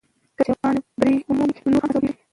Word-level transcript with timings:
که 0.37 0.41
جاپان 0.47 0.75
بری 0.99 1.15
ومومي، 1.27 1.57
نو 1.61 1.69
نور 1.73 1.81
هم 1.83 1.89
هڅول 1.93 2.03
کېږي. 2.07 2.23